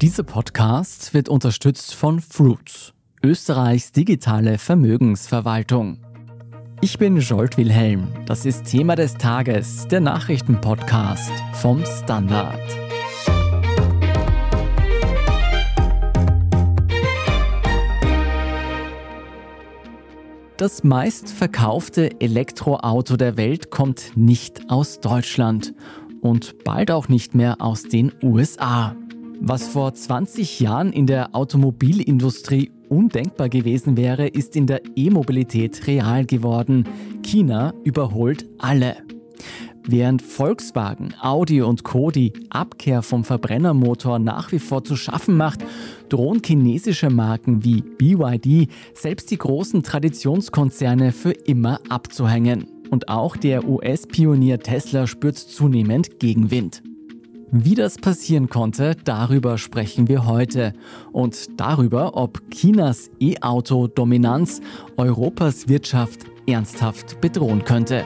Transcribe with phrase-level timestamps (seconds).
[0.00, 5.98] Dieser Podcast wird unterstützt von Fruits, Österreichs digitale Vermögensverwaltung.
[6.80, 8.06] Ich bin Jolt Wilhelm.
[8.24, 12.60] Das ist Thema des Tages, der Nachrichtenpodcast vom Standard.
[20.58, 25.74] Das meistverkaufte Elektroauto der Welt kommt nicht aus Deutschland
[26.20, 28.94] und bald auch nicht mehr aus den USA.
[29.40, 36.26] Was vor 20 Jahren in der Automobilindustrie undenkbar gewesen wäre, ist in der E-Mobilität real
[36.26, 36.84] geworden.
[37.24, 38.96] China überholt alle.
[39.86, 42.10] Während Volkswagen, Audi und Co.
[42.10, 45.64] die Abkehr vom Verbrennermotor nach wie vor zu schaffen macht,
[46.10, 52.66] drohen chinesische Marken wie BYD selbst die großen Traditionskonzerne für immer abzuhängen.
[52.90, 56.82] Und auch der US-Pionier Tesla spürt zunehmend Gegenwind.
[57.50, 60.74] Wie das passieren konnte, darüber sprechen wir heute.
[61.12, 64.60] Und darüber, ob Chinas E-Auto-Dominanz
[64.98, 68.04] Europas Wirtschaft ernsthaft bedrohen könnte.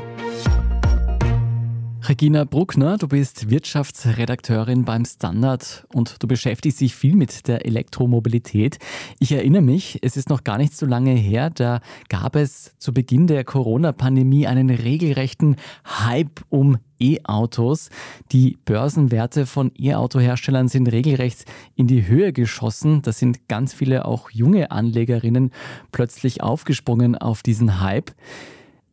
[2.08, 8.78] Regina Bruckner, du bist Wirtschaftsredakteurin beim Standard und du beschäftigst dich viel mit der Elektromobilität.
[9.20, 12.92] Ich erinnere mich, es ist noch gar nicht so lange her, da gab es zu
[12.92, 15.54] Beginn der Corona-Pandemie einen regelrechten
[15.86, 17.88] Hype um E-Autos.
[18.32, 21.44] Die Börsenwerte von E-Auto-Herstellern sind regelrecht
[21.76, 23.02] in die Höhe geschossen.
[23.02, 25.52] Da sind ganz viele auch junge Anlegerinnen
[25.92, 28.10] plötzlich aufgesprungen auf diesen Hype.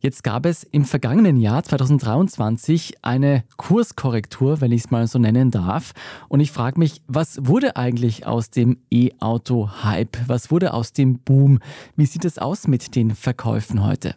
[0.02, 5.50] Jetzt gab es im vergangenen Jahr 2023 eine Kurskorrektur, wenn ich es mal so nennen
[5.50, 5.92] darf.
[6.28, 10.16] Und ich frage mich, was wurde eigentlich aus dem E-Auto-Hype?
[10.26, 11.58] Was wurde aus dem Boom?
[11.96, 14.14] Wie sieht es aus mit den Verkäufen heute?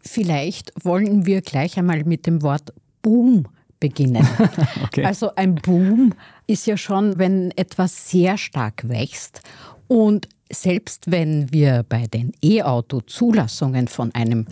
[0.00, 3.48] Vielleicht wollen wir gleich einmal mit dem Wort Boom
[3.80, 4.28] beginnen.
[4.84, 5.04] okay.
[5.06, 6.12] Also ein Boom
[6.46, 9.40] ist ja schon, wenn etwas sehr stark wächst
[9.88, 14.46] und selbst wenn wir bei den E-Auto-Zulassungen von einem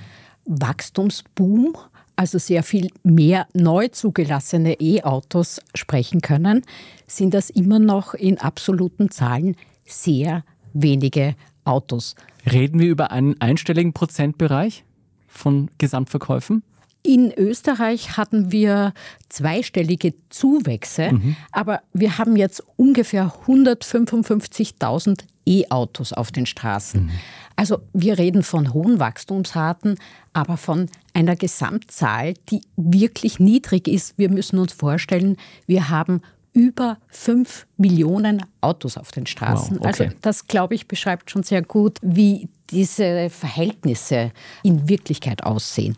[0.45, 1.77] Wachstumsboom,
[2.17, 6.63] also sehr viel mehr neu zugelassene E-Autos sprechen können,
[7.07, 11.35] sind das immer noch in absoluten Zahlen sehr wenige
[11.65, 12.15] Autos.
[12.51, 14.85] Reden wir über einen einstelligen Prozentbereich
[15.27, 16.63] von Gesamtverkäufen?
[17.07, 18.95] In Österreich hatten wir
[19.29, 21.37] zweistellige Zuwächse, mhm.
[21.53, 27.05] aber wir haben jetzt ungefähr 155.000 E-Autos auf den Straßen.
[27.05, 27.11] Mhm.
[27.57, 29.99] Also wir reden von hohen Wachstumsraten,
[30.33, 34.17] aber von einer Gesamtzahl, die wirklich niedrig ist.
[34.17, 36.23] Wir müssen uns vorstellen, wir haben
[36.55, 39.79] über fünf Millionen Autos auf den Straßen.
[39.79, 40.05] Wow, okay.
[40.05, 44.33] Also das, glaube ich, beschreibt schon sehr gut, wie diese Verhältnisse
[44.63, 45.97] in Wirklichkeit aussehen.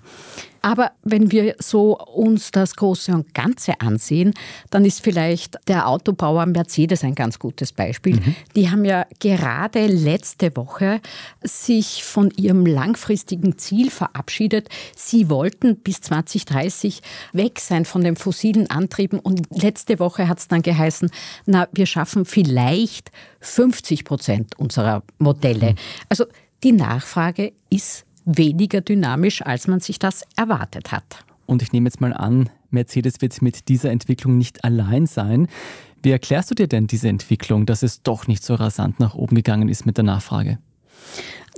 [0.67, 4.35] Aber wenn wir so uns das Große und Ganze ansehen,
[4.71, 8.17] dann ist vielleicht der Autobauer Mercedes ein ganz gutes Beispiel.
[8.17, 8.35] Mhm.
[8.57, 11.01] Die haben ja gerade letzte Woche
[11.41, 14.69] sich von ihrem langfristigen Ziel verabschiedet.
[14.97, 17.01] Sie wollten bis 2030
[17.33, 21.11] weg sein von den fossilen Antrieben und letzte Woche hat es dann geheißen,
[21.45, 25.71] na, wir schaffen vielleicht 50 Prozent unserer Modelle.
[25.71, 25.77] Mhm.
[26.09, 26.25] Also
[26.65, 31.25] die Nachfrage ist weniger dynamisch, als man sich das erwartet hat.
[31.47, 35.49] Und ich nehme jetzt mal an, Mercedes wird mit dieser Entwicklung nicht allein sein.
[36.03, 39.37] Wie erklärst du dir denn diese Entwicklung, dass es doch nicht so rasant nach oben
[39.37, 40.59] gegangen ist mit der Nachfrage?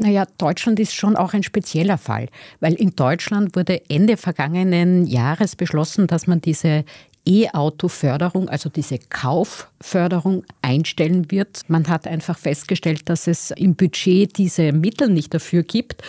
[0.01, 2.29] Naja, Deutschland ist schon auch ein spezieller Fall,
[2.61, 6.85] weil in Deutschland wurde Ende vergangenen Jahres beschlossen, dass man diese
[7.28, 11.61] E-Auto-Förderung, also diese Kaufförderung einstellen wird.
[11.69, 16.03] Man hat einfach festgestellt, dass es im Budget diese Mittel nicht dafür gibt.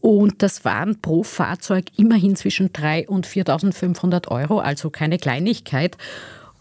[0.00, 5.98] Und das waren pro Fahrzeug immerhin zwischen 3.000 und 4.500 Euro, also keine Kleinigkeit.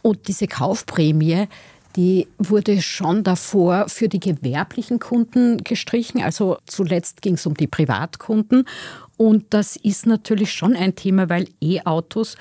[0.01, 1.47] Und diese Kaufprämie,
[1.95, 6.21] die wurde schon davor für die gewerblichen Kunden gestrichen.
[6.21, 8.65] Also zuletzt ging es um die Privatkunden.
[9.17, 12.37] Und das ist natürlich schon ein Thema, weil E-Autos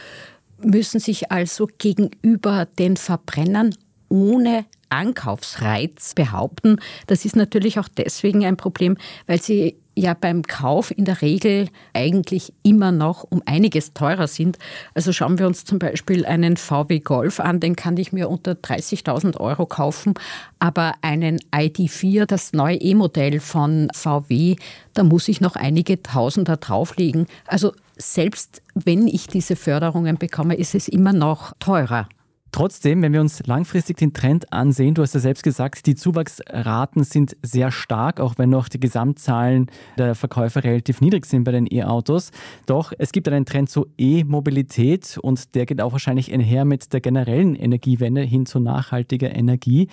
[0.63, 3.75] müssen sich also gegenüber den Verbrennern
[4.09, 6.81] ohne Ankaufsreiz behaupten.
[7.07, 8.97] Das ist natürlich auch deswegen ein Problem,
[9.27, 14.57] weil sie ja beim Kauf in der Regel eigentlich immer noch um einiges teurer sind.
[14.95, 18.53] Also schauen wir uns zum Beispiel einen VW Golf an, den kann ich mir unter
[18.53, 20.15] 30.000 Euro kaufen,
[20.61, 24.57] aber einen ID4, das neue E-Modell von VW,
[24.95, 27.27] da muss ich noch einige Tausender drauflegen.
[27.47, 32.09] Also selbst wenn ich diese Förderungen bekomme, ist es immer noch teurer.
[32.50, 37.04] Trotzdem, wenn wir uns langfristig den Trend ansehen, du hast ja selbst gesagt, die Zuwachsraten
[37.04, 41.66] sind sehr stark, auch wenn noch die Gesamtzahlen der Verkäufer relativ niedrig sind bei den
[41.71, 42.30] E-Autos.
[42.65, 47.01] Doch es gibt einen Trend zur E-Mobilität und der geht auch wahrscheinlich einher mit der
[47.01, 49.89] generellen Energiewende hin zu nachhaltiger Energie.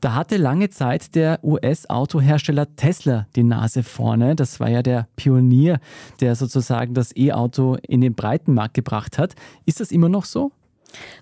[0.00, 4.34] Da hatte lange Zeit der US-Autohersteller Tesla die Nase vorne.
[4.34, 5.78] Das war ja der Pionier,
[6.20, 9.34] der sozusagen das E-Auto in den breiten Markt gebracht hat.
[9.66, 10.52] Ist das immer noch so?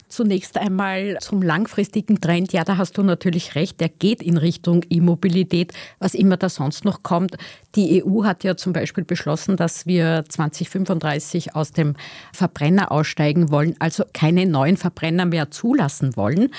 [0.09, 2.53] Zunächst einmal zum langfristigen Trend.
[2.53, 3.81] Ja, da hast du natürlich recht.
[3.81, 7.37] Der geht in Richtung E-Mobilität, was immer da sonst noch kommt.
[7.75, 11.95] Die EU hat ja zum Beispiel beschlossen, dass wir 2035 aus dem
[12.33, 16.51] Verbrenner aussteigen wollen, also keine neuen Verbrenner mehr zulassen wollen.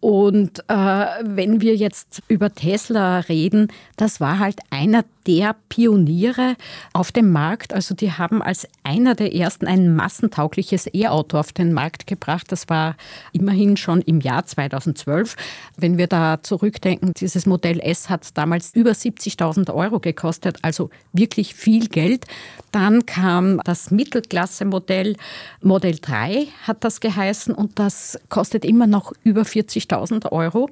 [0.00, 0.74] Und äh,
[1.22, 6.56] wenn wir jetzt über Tesla reden, das war halt einer der Pioniere
[6.92, 7.72] auf dem Markt.
[7.72, 12.50] Also die haben als einer der ersten ein massentaugliches E-Auto auf den Markt gebracht.
[12.50, 12.93] Das war
[13.32, 15.36] immerhin schon im Jahr 2012.
[15.76, 21.54] Wenn wir da zurückdenken, dieses Modell S hat damals über 70.000 Euro gekostet, also wirklich
[21.54, 22.26] viel Geld.
[22.72, 25.16] Dann kam das Mittelklasse-Modell,
[25.62, 30.70] Modell 3 hat das geheißen und das kostet immer noch über 40.000 Euro.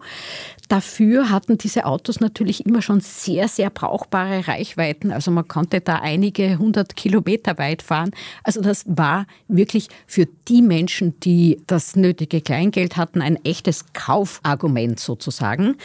[0.69, 5.12] Dafür hatten diese Autos natürlich immer schon sehr, sehr brauchbare Reichweiten.
[5.12, 8.10] Also man konnte da einige hundert Kilometer weit fahren.
[8.42, 15.00] Also das war wirklich für die Menschen, die das nötige Kleingeld hatten, ein echtes Kaufargument
[15.00, 15.76] sozusagen.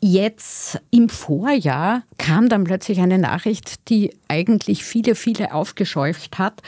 [0.00, 6.62] Jetzt im Vorjahr kam dann plötzlich eine Nachricht, die eigentlich viele, viele aufgescheucht hat.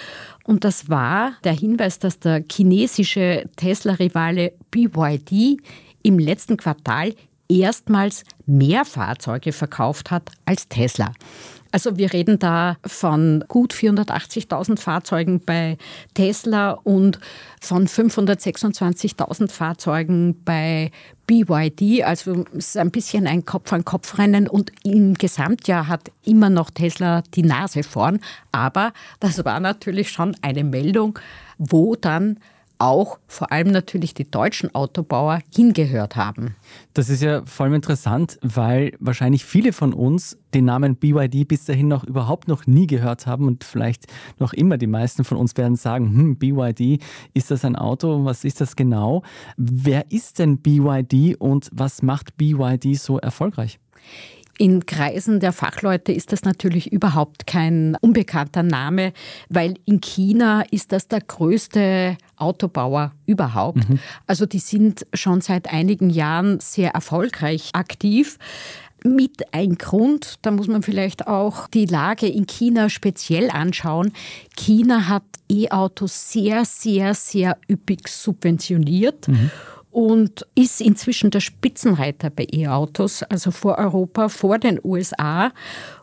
[0.45, 5.59] Und das war der Hinweis, dass der chinesische Tesla-Rivale BYD
[6.03, 7.15] im letzten Quartal
[7.49, 11.13] erstmals mehr Fahrzeuge verkauft hat als Tesla.
[11.75, 15.77] Also wir reden da von gut 480.000 Fahrzeugen bei
[16.15, 17.19] Tesla und
[17.61, 20.93] von 526.000 Fahrzeugen bei
[21.27, 22.05] BYD.
[22.05, 27.43] Also es ist ein bisschen ein Kopf-an-Kopf-Rennen und im Gesamtjahr hat immer noch Tesla die
[27.43, 28.21] Nase vorn.
[28.53, 31.19] Aber das war natürlich schon eine Meldung,
[31.59, 32.39] wo dann
[32.79, 36.57] auch vor allem natürlich die deutschen Autobauer hingehört haben.
[36.93, 41.65] Das ist ja vor allem interessant, weil wahrscheinlich viele von uns den Namen BYD bis
[41.65, 44.07] dahin noch überhaupt noch nie gehört haben und vielleicht
[44.39, 48.25] noch immer die meisten von uns werden sagen, hm, BYD, ist das ein Auto?
[48.25, 49.23] Was ist das genau?
[49.57, 53.79] Wer ist denn BYD und was macht BYD so erfolgreich?
[54.59, 59.13] In Kreisen der Fachleute ist das natürlich überhaupt kein unbekannter Name,
[59.49, 63.89] weil in China ist das der größte Autobauer überhaupt.
[63.89, 63.99] Mhm.
[64.27, 68.39] Also die sind schon seit einigen Jahren sehr erfolgreich aktiv.
[69.03, 74.13] Mit ein Grund, da muss man vielleicht auch die Lage in China speziell anschauen.
[74.57, 79.29] China hat E-Autos sehr, sehr, sehr üppig subventioniert.
[79.29, 79.51] Mhm
[79.95, 85.53] und ist inzwischen der Spitzenreiter bei E-Autos, also vor Europa, vor den USA.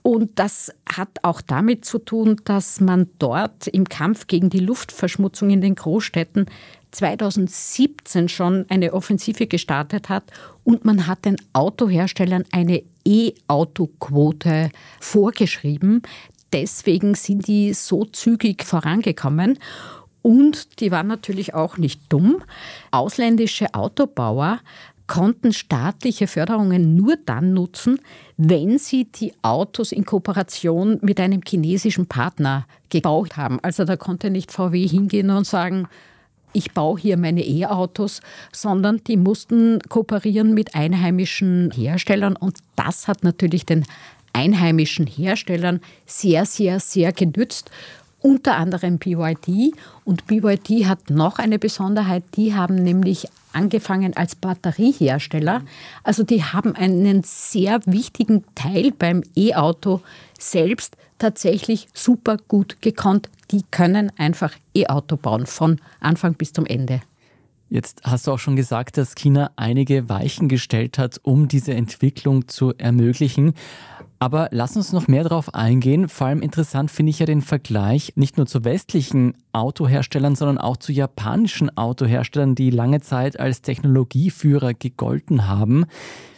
[0.01, 5.49] Und das hat auch damit zu tun, dass man dort im Kampf gegen die Luftverschmutzung
[5.49, 6.45] in den Großstädten
[6.91, 10.23] 2017 schon eine Offensive gestartet hat
[10.63, 14.69] und man hat den Autoherstellern eine E-Auto-Quote
[15.01, 16.01] vorgeschrieben.
[16.53, 19.59] Deswegen sind die so zügig vorangekommen.
[20.21, 22.43] Und die waren natürlich auch nicht dumm.
[22.91, 24.59] Ausländische Autobauer
[25.07, 27.99] konnten staatliche Förderungen nur dann nutzen,
[28.37, 33.59] wenn sie die Autos in Kooperation mit einem chinesischen Partner gebaut haben.
[33.61, 35.89] Also da konnte nicht VW hingehen und sagen,
[36.53, 38.21] ich baue hier meine E-Autos,
[38.51, 43.85] sondern die mussten kooperieren mit einheimischen Herstellern und das hat natürlich den
[44.33, 47.69] einheimischen Herstellern sehr, sehr, sehr genützt
[48.21, 49.73] unter anderem BYD.
[50.05, 55.61] Und BYD hat noch eine Besonderheit, die haben nämlich angefangen als Batteriehersteller.
[56.03, 60.01] Also die haben einen sehr wichtigen Teil beim E-Auto
[60.39, 63.29] selbst tatsächlich super gut gekonnt.
[63.51, 67.01] Die können einfach E-Auto bauen von Anfang bis zum Ende.
[67.69, 72.49] Jetzt hast du auch schon gesagt, dass China einige Weichen gestellt hat, um diese Entwicklung
[72.49, 73.53] zu ermöglichen.
[74.21, 76.07] Aber lass uns noch mehr darauf eingehen.
[76.07, 80.77] Vor allem interessant finde ich ja den Vergleich nicht nur zu westlichen Autoherstellern, sondern auch
[80.77, 85.85] zu japanischen Autoherstellern, die lange Zeit als Technologieführer gegolten haben.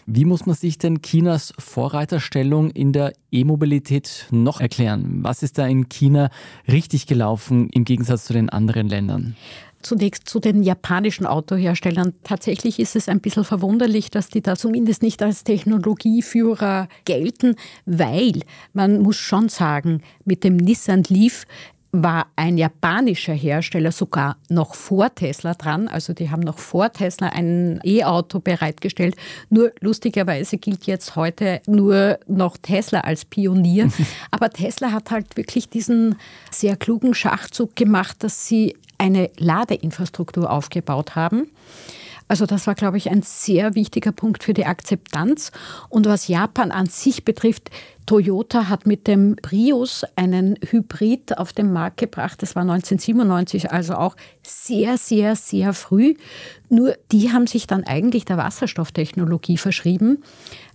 [0.06, 5.20] Wie muss man sich denn Chinas Vorreiterstellung in der E-Mobilität noch erklären?
[5.22, 6.30] Was ist da in China
[6.70, 9.36] richtig gelaufen im Gegensatz zu den anderen Ländern?
[9.84, 12.14] Zunächst zu den japanischen Autoherstellern.
[12.24, 18.42] Tatsächlich ist es ein bisschen verwunderlich, dass die da zumindest nicht als Technologieführer gelten, weil
[18.74, 21.46] man muss schon sagen, mit dem Nissan Leaf
[21.94, 25.88] war ein japanischer Hersteller sogar noch vor Tesla dran.
[25.88, 29.16] Also die haben noch vor Tesla ein E-Auto bereitgestellt.
[29.50, 33.90] Nur lustigerweise gilt jetzt heute nur noch Tesla als Pionier.
[34.32, 36.16] Aber Tesla hat halt wirklich diesen
[36.50, 41.52] sehr klugen Schachzug gemacht, dass sie eine Ladeinfrastruktur aufgebaut haben.
[42.34, 45.52] Also das war, glaube ich, ein sehr wichtiger Punkt für die Akzeptanz.
[45.90, 47.70] Und was Japan an sich betrifft,
[48.08, 52.42] Toyota hat mit dem Prius einen Hybrid auf den Markt gebracht.
[52.42, 56.16] Das war 1997, also auch sehr, sehr, sehr früh.
[56.70, 60.24] Nur die haben sich dann eigentlich der Wasserstofftechnologie verschrieben.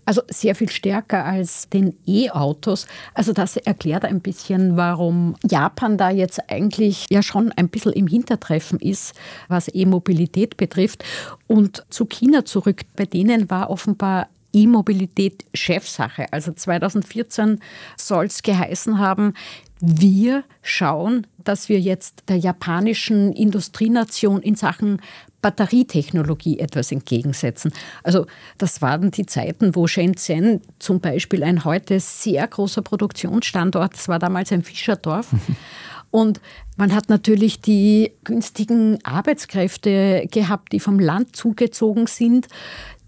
[0.09, 2.87] Also sehr viel stärker als den E-Autos.
[3.12, 8.07] Also das erklärt ein bisschen, warum Japan da jetzt eigentlich ja schon ein bisschen im
[8.07, 9.15] Hintertreffen ist,
[9.49, 11.05] was E-Mobilität betrifft.
[11.47, 12.85] Und zu China zurück.
[12.97, 16.33] Bei denen war offenbar E-Mobilität Chefsache.
[16.33, 17.61] Also 2014
[17.99, 19.35] soll es geheißen haben,
[19.81, 25.01] wir schauen, dass wir jetzt der japanischen Industrienation in Sachen
[25.41, 27.73] Batterietechnologie etwas entgegensetzen.
[28.03, 28.27] Also
[28.59, 34.19] das waren die Zeiten, wo Shenzhen zum Beispiel ein heute sehr großer Produktionsstandort, das war
[34.19, 35.29] damals ein Fischerdorf.
[36.11, 36.41] Und
[36.77, 42.49] man hat natürlich die günstigen Arbeitskräfte gehabt, die vom Land zugezogen sind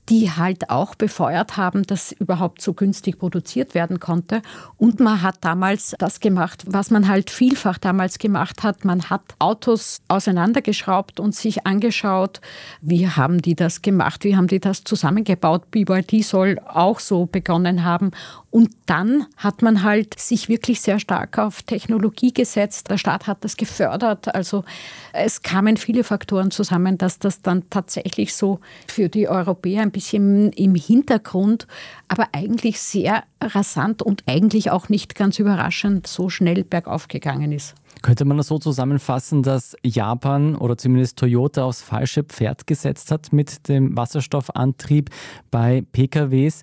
[0.08, 4.42] die halt auch befeuert haben, dass überhaupt so günstig produziert werden konnte.
[4.76, 8.84] Und man hat damals das gemacht, was man halt vielfach damals gemacht hat.
[8.84, 12.40] Man hat Autos auseinandergeschraubt und sich angeschaut,
[12.80, 15.70] wie haben die das gemacht, wie haben die das zusammengebaut.
[15.70, 18.10] BYD soll auch so begonnen haben.
[18.50, 22.90] Und dann hat man halt sich wirklich sehr stark auf Technologie gesetzt.
[22.90, 24.34] Der Staat hat das gefördert.
[24.34, 24.64] Also
[25.12, 30.50] es kamen viele Faktoren zusammen, dass das dann tatsächlich so für die Europäer ein bisschen
[30.52, 31.68] im Hintergrund,
[32.08, 37.76] aber eigentlich sehr rasant und eigentlich auch nicht ganz überraschend so schnell bergauf gegangen ist.
[38.02, 43.32] Könnte man das so zusammenfassen, dass Japan oder zumindest Toyota aufs falsche Pferd gesetzt hat
[43.32, 45.10] mit dem Wasserstoffantrieb
[45.50, 46.62] bei PKWs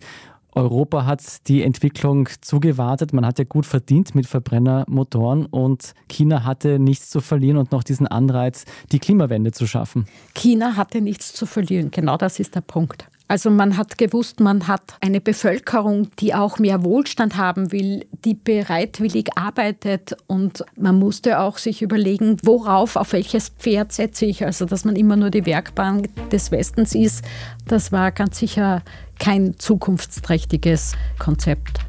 [0.58, 3.14] Europa hat die Entwicklung zugewartet.
[3.14, 7.84] Man hat ja gut verdient mit Verbrennermotoren und China hatte nichts zu verlieren und noch
[7.84, 10.06] diesen Anreiz, die Klimawende zu schaffen.
[10.34, 11.92] China hatte nichts zu verlieren.
[11.92, 13.08] Genau das ist der Punkt.
[13.30, 18.34] Also man hat gewusst, man hat eine Bevölkerung, die auch mehr Wohlstand haben will, die
[18.34, 24.46] bereitwillig arbeitet und man musste auch sich überlegen, worauf, auf welches Pferd setze ich.
[24.46, 27.26] Also dass man immer nur die Werkbank des Westens ist,
[27.66, 28.82] das war ganz sicher
[29.20, 31.80] kein zukunftsträchtiges Konzept.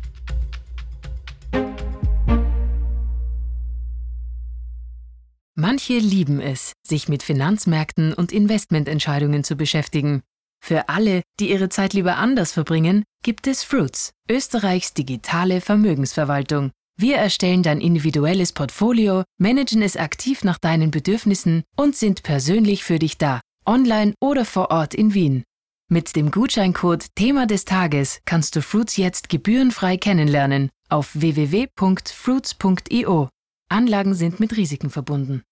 [5.54, 10.22] Manche lieben es, sich mit Finanzmärkten und Investmententscheidungen zu beschäftigen.
[10.60, 16.70] Für alle, die ihre Zeit lieber anders verbringen, gibt es Fruits, Österreichs digitale Vermögensverwaltung.
[17.00, 22.98] Wir erstellen dein individuelles Portfolio, managen es aktiv nach deinen Bedürfnissen und sind persönlich für
[22.98, 25.44] dich da, online oder vor Ort in Wien.
[25.90, 33.28] Mit dem Gutscheincode Thema des Tages kannst du Fruits jetzt gebührenfrei kennenlernen auf www.fruits.io.
[33.70, 35.42] Anlagen sind mit Risiken verbunden.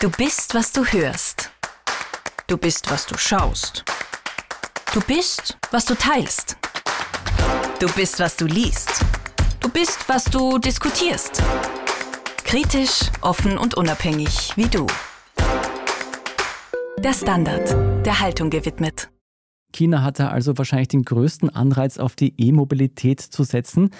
[0.00, 1.50] Du bist, was du hörst.
[2.46, 3.84] Du bist, was du schaust.
[4.94, 6.56] Du bist, was du teilst.
[7.80, 9.04] Du bist, was du liest.
[9.58, 11.42] Du bist, was du diskutierst.
[12.44, 14.86] Kritisch, offen und unabhängig wie du.
[16.98, 19.10] Der Standard, der Haltung gewidmet.
[19.72, 23.90] China hatte also wahrscheinlich den größten Anreiz auf die E-Mobilität zu setzen.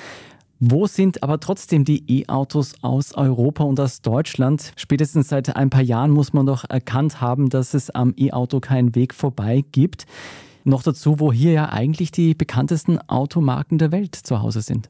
[0.61, 4.71] Wo sind aber trotzdem die E-Autos aus Europa und aus Deutschland?
[4.77, 8.95] Spätestens seit ein paar Jahren muss man doch erkannt haben, dass es am E-Auto keinen
[8.95, 10.07] Weg vorbei gibt.
[10.65, 14.89] Noch dazu, wo hier ja eigentlich die bekanntesten Automarken der Welt zu Hause sind.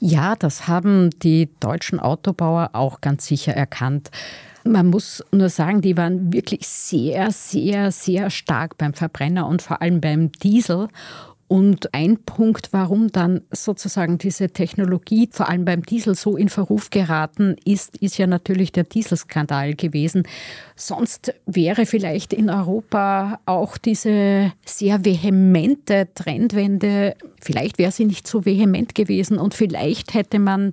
[0.00, 4.10] Ja, das haben die deutschen Autobauer auch ganz sicher erkannt.
[4.64, 9.82] Man muss nur sagen, die waren wirklich sehr, sehr, sehr stark beim Verbrenner und vor
[9.82, 10.88] allem beim Diesel.
[11.46, 16.90] Und ein Punkt, warum dann sozusagen diese Technologie vor allem beim Diesel so in Verruf
[16.90, 20.26] geraten ist, ist ja natürlich der Dieselskandal gewesen.
[20.74, 28.46] Sonst wäre vielleicht in Europa auch diese sehr vehemente Trendwende, vielleicht wäre sie nicht so
[28.46, 30.72] vehement gewesen und vielleicht hätte man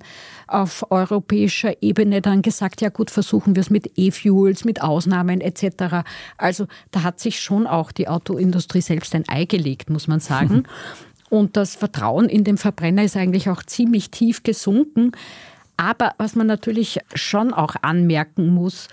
[0.52, 6.04] auf europäischer Ebene dann gesagt, ja gut, versuchen wir es mit E-Fuels, mit Ausnahmen etc.
[6.38, 10.64] Also da hat sich schon auch die Autoindustrie selbst ein Ei gelegt, muss man sagen.
[11.30, 15.14] Und das Vertrauen in den Verbrenner ist eigentlich auch ziemlich tief gesunken.
[15.78, 18.90] Aber was man natürlich schon auch anmerken muss,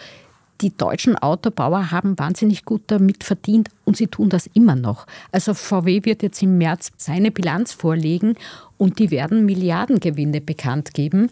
[0.61, 5.07] die deutschen Autobauer haben wahnsinnig gut damit verdient und sie tun das immer noch.
[5.31, 8.35] Also VW wird jetzt im März seine Bilanz vorlegen
[8.77, 11.31] und die werden Milliardengewinne bekannt geben.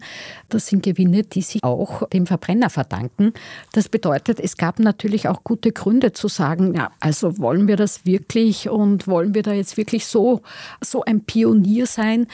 [0.49, 3.33] Das sind Gewinne, die sie auch dem Verbrenner verdanken.
[3.73, 8.05] Das bedeutet, es gab natürlich auch gute Gründe zu sagen, ja, also wollen wir das
[8.05, 10.41] wirklich und wollen wir da jetzt wirklich so,
[10.81, 12.27] so ein Pionier sein?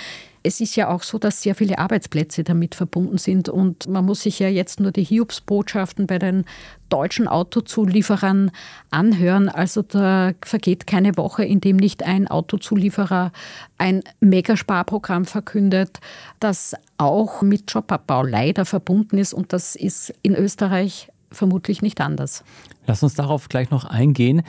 [0.46, 4.22] Es ist ja auch so, dass sehr viele Arbeitsplätze damit verbunden sind und man muss
[4.22, 6.44] sich ja jetzt nur die Hiobsbotschaften bei den
[6.90, 8.52] deutschen Autozulieferern
[8.92, 9.48] anhören.
[9.48, 13.32] Also da vergeht keine Woche, in dem nicht ein Autozulieferer
[13.78, 16.02] ein Megasparprogramm verkündet,
[16.42, 22.44] das auch mit Jobabbau leider verbunden ist und das ist in Österreich vermutlich nicht anders.
[22.86, 24.44] Lass uns darauf gleich noch eingehen.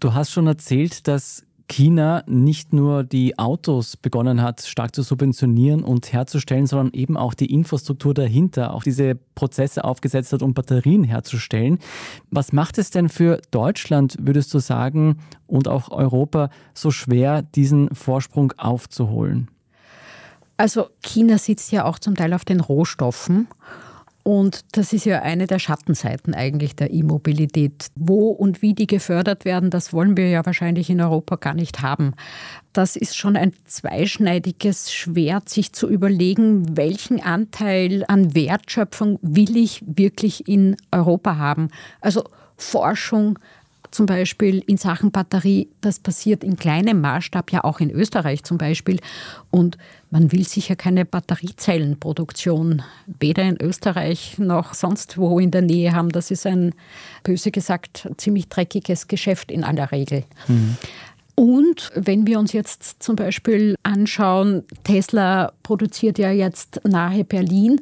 [0.00, 5.82] Du hast schon erzählt, dass China nicht nur die Autos begonnen hat, stark zu subventionieren
[5.82, 11.04] und herzustellen, sondern eben auch die Infrastruktur dahinter, auch diese Prozesse aufgesetzt hat, um Batterien
[11.04, 11.78] herzustellen.
[12.30, 17.94] Was macht es denn für Deutschland, würdest du sagen, und auch Europa so schwer, diesen
[17.94, 19.48] Vorsprung aufzuholen?
[20.56, 23.48] Also China sitzt ja auch zum Teil auf den Rohstoffen.
[24.26, 27.86] Und das ist ja eine der Schattenseiten eigentlich der E-Mobilität.
[27.94, 31.80] Wo und wie die gefördert werden, das wollen wir ja wahrscheinlich in Europa gar nicht
[31.80, 32.12] haben.
[32.72, 39.84] Das ist schon ein zweischneidiges Schwert, sich zu überlegen, welchen Anteil an Wertschöpfung will ich
[39.86, 41.68] wirklich in Europa haben.
[42.00, 42.24] Also
[42.56, 43.38] Forschung,
[43.96, 48.58] zum Beispiel in Sachen Batterie, das passiert in kleinem Maßstab, ja auch in Österreich zum
[48.58, 49.00] Beispiel.
[49.50, 49.78] Und
[50.10, 52.82] man will sicher keine Batteriezellenproduktion
[53.18, 56.10] weder in Österreich noch sonst wo in der Nähe haben.
[56.10, 56.74] Das ist ein,
[57.22, 60.24] böse gesagt, ziemlich dreckiges Geschäft in aller Regel.
[60.46, 60.76] Mhm.
[61.34, 67.80] Und wenn wir uns jetzt zum Beispiel anschauen, Tesla produziert ja jetzt nahe Berlin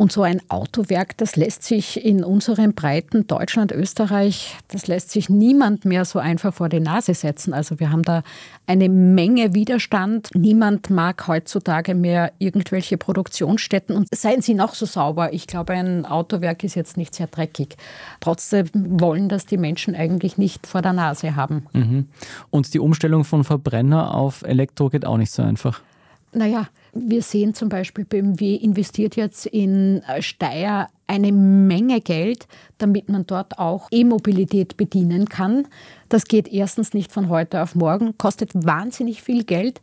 [0.00, 5.28] und so ein Autowerk, das lässt sich in unserem breiten Deutschland, Österreich, das lässt sich
[5.28, 7.52] niemand mehr so einfach vor die Nase setzen.
[7.52, 8.22] Also wir haben da
[8.66, 10.30] eine Menge Widerstand.
[10.34, 13.94] Niemand mag heutzutage mehr irgendwelche Produktionsstätten.
[13.94, 17.76] Und seien sie noch so sauber, ich glaube, ein Autowerk ist jetzt nicht sehr dreckig.
[18.20, 21.66] Trotzdem wollen das die Menschen eigentlich nicht vor der Nase haben.
[21.74, 22.08] Mhm.
[22.48, 25.82] Und die Umstellung von Verbrenner auf Elektro geht auch nicht so einfach.
[26.32, 32.46] Naja, wir sehen zum Beispiel, BMW investiert jetzt in äh, Steyr eine Menge Geld,
[32.78, 35.66] damit man dort auch E-Mobilität bedienen kann.
[36.08, 39.80] Das geht erstens nicht von heute auf morgen, kostet wahnsinnig viel Geld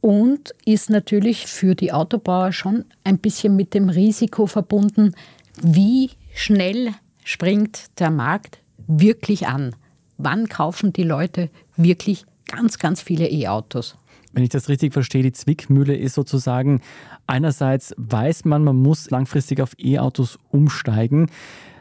[0.00, 5.14] und ist natürlich für die Autobauer schon ein bisschen mit dem Risiko verbunden,
[5.60, 9.76] wie schnell springt der Markt wirklich an.
[10.16, 13.96] Wann kaufen die Leute wirklich ganz, ganz viele E-Autos?
[14.32, 16.80] Wenn ich das richtig verstehe, die Zwickmühle ist sozusagen,
[17.26, 21.30] einerseits weiß man, man muss langfristig auf E-Autos umsteigen.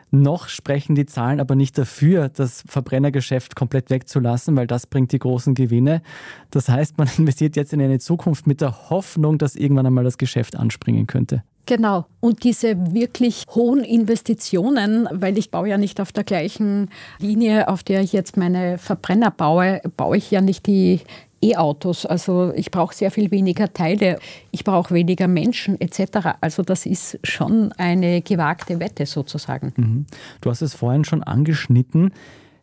[0.10, 5.19] Noch sprechen die Zahlen aber nicht dafür, das Verbrennergeschäft komplett wegzulassen, weil das bringt die
[5.19, 6.01] großen Gewinne.
[6.49, 10.17] Das heißt, man investiert jetzt in eine Zukunft mit der Hoffnung, dass irgendwann einmal das
[10.17, 11.43] Geschäft anspringen könnte.
[11.65, 12.05] Genau.
[12.21, 17.83] Und diese wirklich hohen Investitionen, weil ich baue ja nicht auf der gleichen Linie, auf
[17.83, 21.01] der ich jetzt meine Verbrenner baue, baue ich ja nicht die
[21.41, 22.06] E-Autos.
[22.06, 24.19] Also ich brauche sehr viel weniger Teile,
[24.52, 26.38] ich brauche weniger Menschen etc.
[26.41, 29.73] Also das ist schon eine gewagte Wette sozusagen.
[29.76, 30.06] Mhm.
[30.41, 32.12] Du hast es vorhin schon angeschnitten.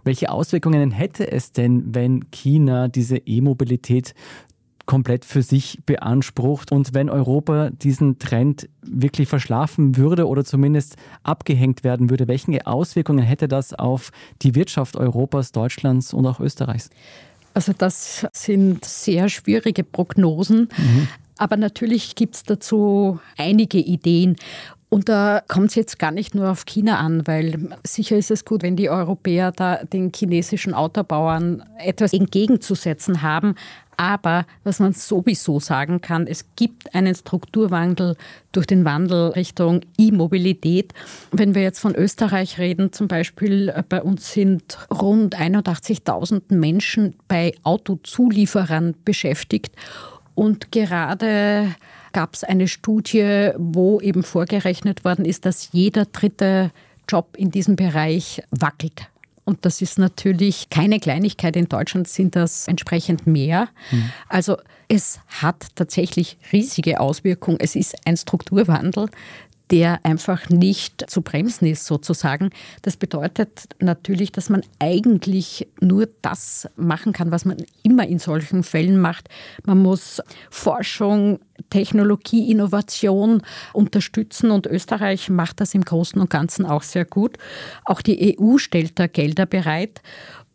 [0.03, 4.15] Welche Auswirkungen hätte es denn, wenn China diese E-Mobilität
[4.87, 11.85] komplett für sich beansprucht und wenn Europa diesen Trend wirklich verschlafen würde oder zumindest abgehängt
[11.85, 14.11] werden würde, welche Auswirkungen hätte das auf
[14.43, 16.91] die Wirtschaft Europas, Deutschlands und auch Österreichs?
[17.55, 20.69] Also das sind sehr schwierige Prognosen.
[20.77, 21.09] Mhm.
[21.39, 24.37] Aber natürlich gibt es dazu einige Ideen.
[24.95, 28.45] Und da kommt es jetzt gar nicht nur auf China an, weil sicher ist es
[28.45, 33.57] gut, wenn die Europäer da den chinesischen Autobauern etwas entgegenzusetzen haben.
[33.97, 38.17] Aber was man sowieso sagen kann, es gibt einen Strukturwandel
[38.53, 40.93] durch den Wandel Richtung E-Mobilität.
[41.31, 47.17] Wenn wir jetzt von Österreich reden, zum Beispiel äh, bei uns sind rund 81.000 Menschen
[47.29, 49.75] bei Autozulieferern beschäftigt.
[50.35, 51.75] Und gerade
[52.13, 56.71] gab es eine Studie, wo eben vorgerechnet worden ist, dass jeder dritte
[57.09, 59.09] Job in diesem Bereich wackelt.
[59.45, 61.57] Und das ist natürlich keine Kleinigkeit.
[61.57, 63.69] In Deutschland sind das entsprechend mehr.
[63.91, 64.11] Mhm.
[64.29, 64.57] Also
[64.89, 67.59] es hat tatsächlich riesige Auswirkungen.
[67.61, 69.09] Es ist ein Strukturwandel,
[69.71, 72.51] der einfach nicht zu bremsen ist sozusagen.
[72.83, 78.63] Das bedeutet natürlich, dass man eigentlich nur das machen kann, was man immer in solchen
[78.63, 79.29] Fällen macht.
[79.65, 86.83] Man muss Forschung, Technologie, Innovation unterstützen und Österreich macht das im Großen und Ganzen auch
[86.83, 87.39] sehr gut.
[87.85, 90.03] Auch die EU stellt da Gelder bereit.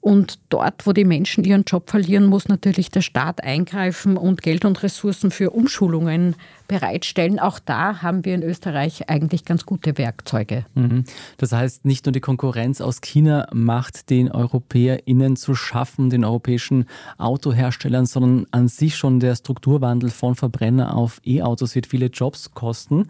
[0.02, 4.64] Und dort, wo die Menschen ihren Job verlieren, muss natürlich der Staat eingreifen und Geld
[4.64, 6.36] und Ressourcen für Umschulungen
[6.70, 7.38] bereitstellen.
[7.38, 10.66] Auch da haben wir in Österreich eigentlich ganz gute Werkzeuge.
[10.74, 11.04] Mhm.
[11.38, 16.86] Das heißt, nicht nur die Konkurrenz aus China macht den EuropäerInnen zu schaffen, den europäischen
[17.18, 23.10] Autoherstellern, sondern an sich schon der Strukturwandel von Verbrenner auf E-Autos wird viele Jobs kosten.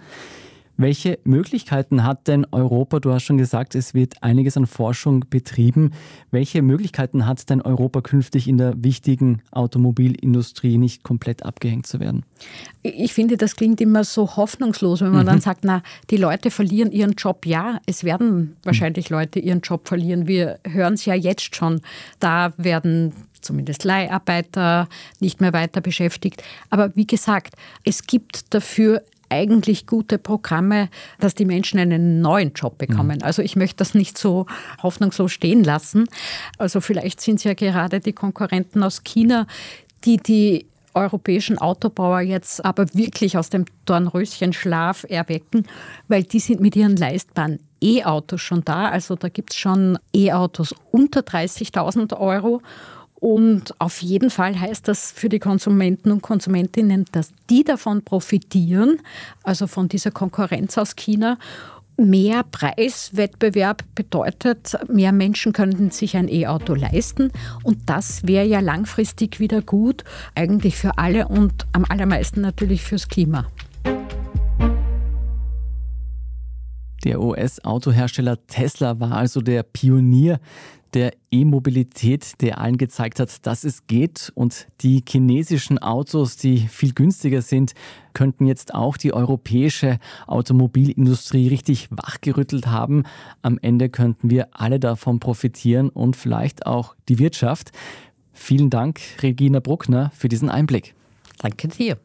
[0.80, 3.02] Welche Möglichkeiten hat denn Europa?
[3.02, 5.92] Du hast schon gesagt, es wird einiges an Forschung betrieben.
[6.32, 12.24] Welche Möglichkeiten hat denn Europa künftig in der wichtigen Automobilindustrie nicht komplett abgehängt zu werden?
[12.82, 15.32] Ich finde, das klingt immer so hoffnungslos, wenn man mhm.
[15.32, 17.46] dann sagt, na, die Leute verlieren ihren Job.
[17.46, 19.18] Ja, es werden wahrscheinlich mhm.
[19.18, 20.28] Leute ihren Job verlieren.
[20.28, 21.82] Wir hören es ja jetzt schon.
[22.22, 23.12] Da werden
[23.42, 24.88] zumindest Leiharbeiter
[25.20, 26.42] nicht mehr weiter beschäftigt.
[26.70, 30.90] Aber wie gesagt, es gibt dafür eigentlich gute Programme,
[31.20, 33.18] dass die Menschen einen neuen Job bekommen.
[33.20, 33.24] Mhm.
[33.24, 34.46] Also ich möchte das nicht so
[34.82, 36.06] hoffnungslos stehen lassen.
[36.58, 39.48] Also vielleicht sind es ja gerade die Konkurrenten aus China,
[40.06, 45.66] die die europäischen Autobauer jetzt aber wirklich aus dem Dornröschenschlaf erwecken,
[46.08, 48.90] weil die sind mit ihren leistbaren E-Autos schon da.
[48.90, 52.62] Also da gibt es schon E-Autos unter 30.000 Euro.
[53.20, 59.02] Und auf jeden Fall heißt das für die Konsumenten und Konsumentinnen, dass die davon profitieren,
[59.44, 61.38] also von dieser Konkurrenz aus China.
[61.98, 69.42] Mehr Preiswettbewerb bedeutet, mehr Menschen könnten sich ein E-Auto leisten und das wäre ja langfristig
[69.42, 73.48] wieder gut, eigentlich für alle und am allermeisten natürlich fürs Klima.
[77.04, 80.40] Der US-Autohersteller Tesla war also der Pionier
[80.94, 84.32] der E-Mobilität, der allen gezeigt hat, dass es geht.
[84.36, 87.74] Und die chinesischen Autos, die viel günstiger sind,
[88.14, 93.04] könnten jetzt auch die europäische Automobilindustrie richtig wachgerüttelt haben.
[93.42, 97.72] Am Ende könnten wir alle davon profitieren und vielleicht auch die Wirtschaft.
[98.34, 100.96] Vielen Dank, Regina Bruckner, für diesen Einblick.
[101.40, 101.98] Danke dir.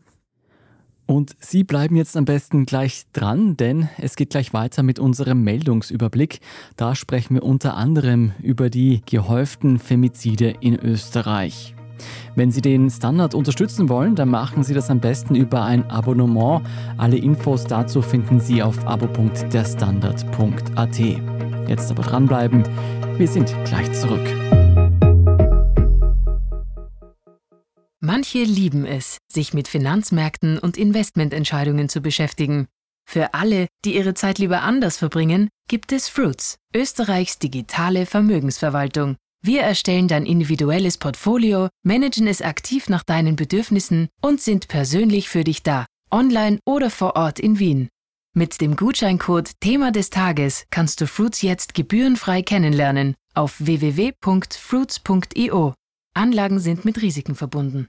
[1.07, 5.43] Und Sie bleiben jetzt am besten gleich dran, denn es geht gleich weiter mit unserem
[5.43, 6.41] Meldungsüberblick.
[6.77, 11.75] Da sprechen wir unter anderem über die gehäuften Femizide in Österreich.
[12.35, 16.63] Wenn Sie den Standard unterstützen wollen, dann machen Sie das am besten über ein Abonnement.
[16.97, 20.99] Alle Infos dazu finden Sie auf abo.derstandard.at.
[21.69, 22.65] Jetzt aber dranbleiben,
[23.17, 24.27] wir sind gleich zurück.
[28.25, 32.69] Manche lieben es, sich mit Finanzmärkten und Investmententscheidungen zu beschäftigen.
[33.07, 39.17] Für alle, die ihre Zeit lieber anders verbringen, gibt es Fruits, Österreichs digitale Vermögensverwaltung.
[39.45, 45.45] Wir erstellen dein individuelles Portfolio, managen es aktiv nach deinen Bedürfnissen und sind persönlich für
[45.45, 47.91] dich da, online oder vor Ort in Wien.
[48.35, 55.75] Mit dem Gutscheincode Thema des Tages kannst du Fruits jetzt gebührenfrei kennenlernen auf www.fruits.io.
[56.15, 57.89] Anlagen sind mit Risiken verbunden.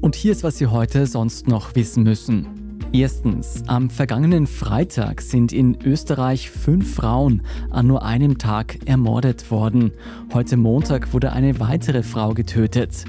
[0.00, 2.46] Und hier ist, was Sie heute sonst noch wissen müssen.
[2.92, 9.92] Erstens, am vergangenen Freitag sind in Österreich fünf Frauen an nur einem Tag ermordet worden.
[10.32, 13.04] Heute Montag wurde eine weitere Frau getötet.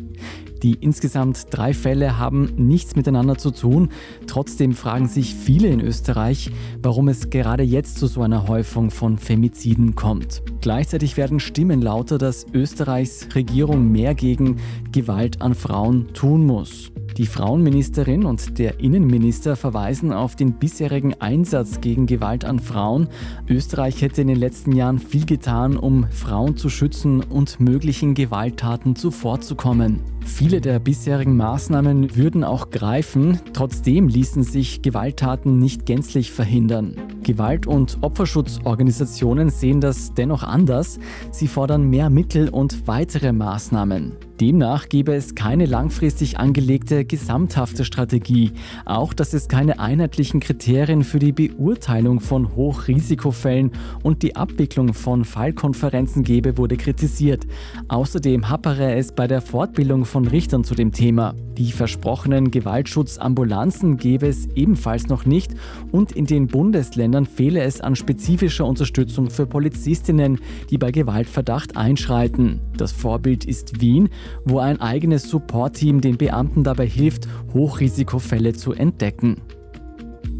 [0.63, 3.89] Die insgesamt drei Fälle haben nichts miteinander zu tun.
[4.27, 9.17] Trotzdem fragen sich viele in Österreich, warum es gerade jetzt zu so einer Häufung von
[9.17, 10.41] Femiziden kommt.
[10.61, 14.57] Gleichzeitig werden Stimmen lauter, dass Österreichs Regierung mehr gegen
[14.91, 16.91] Gewalt an Frauen tun muss.
[17.19, 23.09] Die Frauenministerin und der Innenminister verweisen auf den bisherigen Einsatz gegen Gewalt an Frauen.
[23.49, 28.95] Österreich hätte in den letzten Jahren viel getan, um Frauen zu schützen und möglichen Gewalttaten
[28.95, 29.99] zuvorzukommen.
[30.23, 36.95] Viele der bisherigen Maßnahmen würden auch greifen, trotzdem ließen sich Gewalttaten nicht gänzlich verhindern.
[37.23, 40.99] Gewalt- und Opferschutzorganisationen sehen das dennoch anders.
[41.31, 44.28] Sie fordern mehr Mittel und weitere Maßnahmen.
[44.39, 48.51] Demnach gebe es keine langfristig angelegte gesamthafte Strategie.
[48.85, 53.71] Auch dass es keine einheitlichen Kriterien für die Beurteilung von Hochrisikofällen
[54.01, 57.45] und die Abwicklung von Fallkonferenzen gebe, wurde kritisiert.
[57.89, 61.35] Außerdem happere es bei der Fortbildung von Richtern zu dem Thema.
[61.57, 65.53] Die versprochenen Gewaltschutzambulanzen gebe es ebenfalls noch nicht
[65.91, 72.61] und in den Bundesländern fehle es an spezifischer Unterstützung für Polizistinnen, die bei Gewaltverdacht einschreiten.
[72.77, 74.07] Das Vorbild ist Wien,
[74.45, 79.41] wo ein eigenes Support-Team den Beamten dabei hilft, Hochrisikofälle zu entdecken.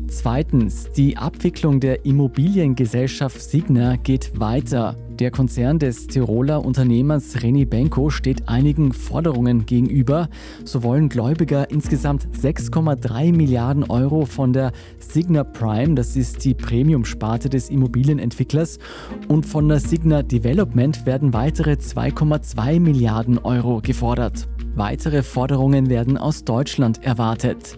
[0.10, 4.96] Zweitens, die Abwicklung der Immobiliengesellschaft Signa geht weiter.
[5.20, 10.28] Der Konzern des Tiroler Unternehmers René Benko steht einigen Forderungen gegenüber.
[10.66, 17.50] So wollen Gläubiger insgesamt 6,3 Milliarden Euro von der Signa Prime, das ist die Premium-Sparte
[17.50, 18.80] des Immobilienentwicklers,
[19.28, 24.48] und von der Signa Development werden weitere 2,2 Milliarden Euro gefordert.
[24.76, 27.78] Weitere Forderungen werden aus Deutschland erwartet.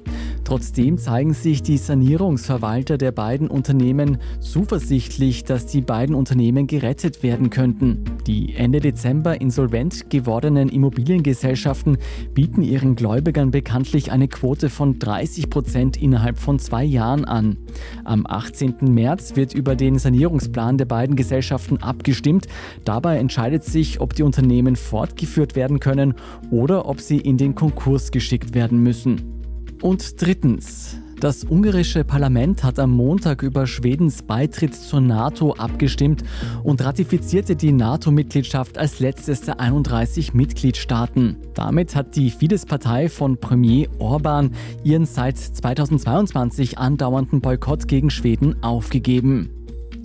[0.52, 7.50] Trotzdem zeigen sich die Sanierungsverwalter der beiden Unternehmen zuversichtlich, dass die beiden Unternehmen gerettet werden
[7.50, 8.04] könnten.
[8.28, 12.00] Die Ende Dezember insolvent gewordenen Immobiliengesellschaften
[12.34, 17.56] bieten ihren Gläubigern bekanntlich eine Quote von 30 Prozent innerhalb von zwei Jahren an.
[18.04, 18.76] Am 18.
[18.94, 22.48] März wird über den Sanierungsplan der beiden Gesellschaften abgestimmt.
[22.84, 26.14] Dabei entscheidet sich, ob die Unternehmen fortgeführt werden können
[26.50, 29.41] oder ob sie in den Konkurs geschickt werden müssen.
[29.82, 36.24] Und drittens, das ungarische Parlament hat am Montag über Schwedens Beitritt zur NATO abgestimmt
[36.64, 41.38] und ratifizierte die NATO-Mitgliedschaft als letztes der 31 Mitgliedstaaten.
[41.56, 44.52] Damit hat die Fidesz-Partei von Premier Orban
[44.84, 49.61] ihren seit 2022 andauernden Boykott gegen Schweden aufgegeben.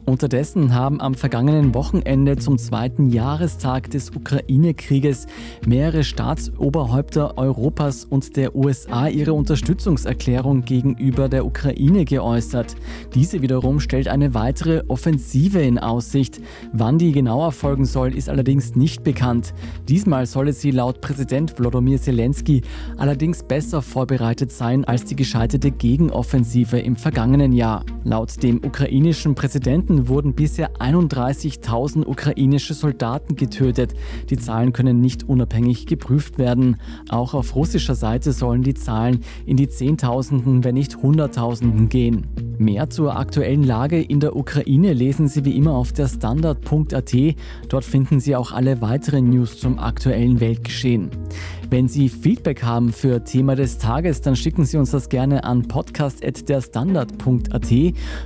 [0.07, 5.27] Unterdessen haben am vergangenen Wochenende zum zweiten Jahrestag des Ukraine-Krieges
[5.66, 12.77] mehrere Staatsoberhäupter Europas und der USA ihre Unterstützungserklärung gegenüber der Ukraine geäußert.
[13.14, 16.40] Diese wiederum stellt eine weitere Offensive in Aussicht.
[16.73, 19.55] Wann die genau erfolgen soll, ist allerdings nicht bekannt.
[19.88, 22.62] Diesmal solle sie laut Präsident Wladimir Zelensky
[22.97, 27.85] allerdings besser vorbereitet sein als die gescheiterte Gegenoffensive im vergangenen Jahr.
[28.05, 33.94] Laut dem ukrainischen Präsidenten Kriegsgebieten wurden bisher 31.000 ukrainische Soldaten getötet.
[34.30, 36.76] Die Zahlen können nicht unabhängig geprüft werden.
[37.09, 42.26] Auch auf russischer Seite sollen die Zahlen in die Zehntausenden, wenn nicht Hunderttausenden gehen.
[42.59, 47.14] Mehr zur aktuellen Lage in der Ukraine lesen Sie wie immer auf der Standard.at.
[47.68, 51.11] Dort finden Sie auch alle weiteren News zum aktuellen Weltgeschehen.
[51.68, 55.66] Wenn Sie Feedback haben für Thema des Tages, dann schicken Sie uns das gerne an
[55.66, 57.72] podcast.derstandard.at.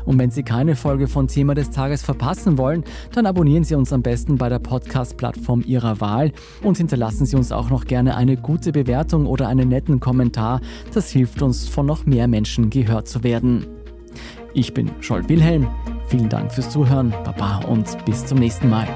[0.05, 3.95] Und wenn Sie keine Folge von Thema des Tages verpassen wollen, dann abonnieren Sie uns
[3.95, 8.37] am besten bei der Podcast-Plattform Ihrer Wahl und hinterlassen Sie uns auch noch gerne eine
[8.37, 10.61] gute Bewertung oder einen netten Kommentar.
[10.93, 13.65] Das hilft uns, von noch mehr Menschen gehört zu werden.
[14.53, 15.67] Ich bin Scholt Wilhelm.
[16.09, 17.15] Vielen Dank fürs Zuhören.
[17.25, 18.87] Baba und bis zum nächsten Mal.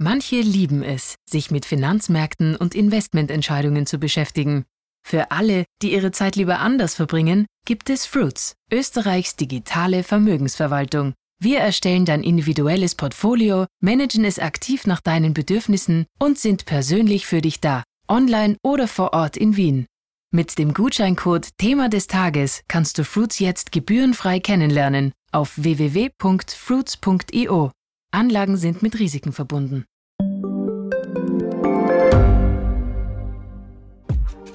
[0.00, 4.64] Manche lieben es, sich mit Finanzmärkten und Investmententscheidungen zu beschäftigen.
[5.04, 11.14] Für alle, die ihre Zeit lieber anders verbringen, gibt es Fruits, Österreichs digitale Vermögensverwaltung.
[11.40, 17.40] Wir erstellen dein individuelles Portfolio, managen es aktiv nach deinen Bedürfnissen und sind persönlich für
[17.40, 19.86] dich da, online oder vor Ort in Wien.
[20.30, 27.72] Mit dem Gutscheincode Thema des Tages kannst du Fruits jetzt gebührenfrei kennenlernen auf www.fruits.io.
[28.10, 29.84] Anlagen sind mit Risiken verbunden.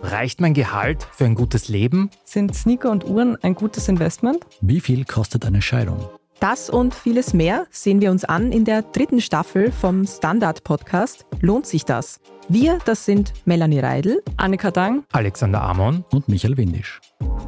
[0.02, 2.10] Reicht mein Gehalt für ein gutes Leben?
[2.26, 4.46] Sind Sneaker und Uhren ein gutes Investment?
[4.62, 6.10] Wie viel kostet eine Scheidung?
[6.40, 11.68] Das und vieles mehr sehen wir uns an in der dritten Staffel vom Standard-Podcast Lohnt
[11.68, 12.20] sich das?
[12.50, 17.00] Wir, das sind Melanie Reidel, Annika Dang, Alexander Amon und Michael Windisch.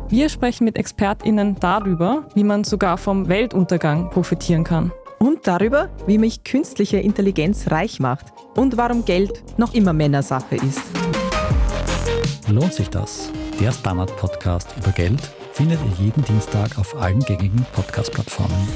[0.07, 4.91] Wir sprechen mit ExpertInnen darüber, wie man sogar vom Weltuntergang profitieren kann.
[5.19, 10.81] Und darüber, wie mich künstliche Intelligenz reich macht und warum Geld noch immer Männersache ist.
[12.47, 13.31] Lohnt sich das?
[13.59, 15.21] Der Standard-Podcast über Geld
[15.53, 18.67] findet ihr jeden Dienstag auf allen gängigen Podcast-Plattformen.